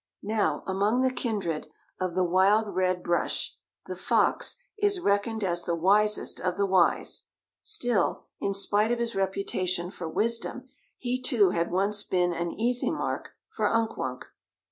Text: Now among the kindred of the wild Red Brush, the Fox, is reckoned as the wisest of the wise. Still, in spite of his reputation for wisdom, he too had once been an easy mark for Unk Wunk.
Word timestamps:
Now 0.23 0.63
among 0.65 1.01
the 1.01 1.13
kindred 1.13 1.67
of 1.99 2.15
the 2.15 2.23
wild 2.23 2.73
Red 2.75 3.03
Brush, 3.03 3.55
the 3.85 3.95
Fox, 3.95 4.57
is 4.79 4.99
reckoned 4.99 5.43
as 5.43 5.61
the 5.61 5.75
wisest 5.75 6.39
of 6.41 6.57
the 6.57 6.65
wise. 6.65 7.25
Still, 7.61 8.25
in 8.39 8.55
spite 8.55 8.91
of 8.91 8.97
his 8.97 9.13
reputation 9.15 9.91
for 9.91 10.09
wisdom, 10.09 10.69
he 10.97 11.21
too 11.21 11.51
had 11.51 11.69
once 11.69 12.01
been 12.01 12.33
an 12.33 12.49
easy 12.51 12.89
mark 12.89 13.33
for 13.51 13.67
Unk 13.71 13.95
Wunk. 13.95 14.25